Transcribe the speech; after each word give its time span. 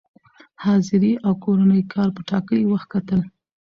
حاضري 0.63 1.11
او 1.25 1.33
کورني 1.43 1.81
کار 1.93 2.09
په 2.15 2.21
ټاکلي 2.29 2.63
وخت 2.67 2.87
کتل، 2.93 3.19